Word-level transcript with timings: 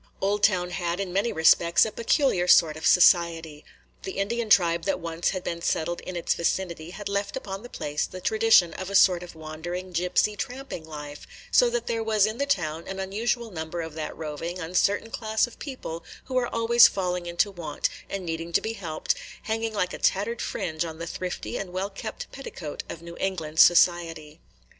Oldtown 0.19 0.71
had 0.71 0.99
in 0.99 1.13
many 1.13 1.31
respects 1.31 1.85
a 1.85 1.91
peculiar 1.91 2.47
sort 2.47 2.75
of 2.75 2.87
society. 2.87 3.63
The 4.01 4.13
Indian 4.13 4.49
tribe 4.49 4.85
that 4.85 4.99
once 4.99 5.29
had 5.29 5.43
been 5.43 5.61
settled 5.61 6.01
in 6.01 6.15
its 6.15 6.33
vicinity 6.33 6.89
had 6.89 7.07
left 7.07 7.37
upon 7.37 7.61
the 7.61 7.69
place 7.69 8.07
the 8.07 8.19
tradition 8.19 8.73
of 8.73 8.89
a 8.89 8.95
sort 8.95 9.21
of 9.21 9.35
wandering, 9.35 9.93
gypsy, 9.93 10.35
tramping 10.35 10.83
life, 10.85 11.27
so 11.51 11.69
that 11.69 11.85
there 11.85 12.01
was 12.03 12.25
in 12.25 12.39
the 12.39 12.47
town 12.47 12.87
an 12.87 12.99
unusual 12.99 13.51
number 13.51 13.81
of 13.81 13.93
that 13.93 14.17
roving, 14.17 14.57
uncertain 14.57 15.11
class 15.11 15.45
of 15.45 15.59
people, 15.59 16.03
who 16.23 16.35
are 16.35 16.47
always 16.47 16.87
falling 16.87 17.27
into 17.27 17.51
want, 17.51 17.87
and 18.09 18.25
needing 18.25 18.51
to 18.53 18.59
be 18.61 18.73
helped, 18.73 19.13
hanging 19.43 19.71
like 19.75 19.93
a 19.93 19.99
tattered 19.99 20.41
fringe 20.41 20.83
on 20.83 20.97
the 20.97 21.05
thrifty 21.05 21.57
and 21.57 21.71
well 21.73 21.91
kept 21.91 22.25
petticoat 22.31 22.81
of 22.89 23.03
New 23.03 23.17
England 23.19 23.59
society. 23.59 24.39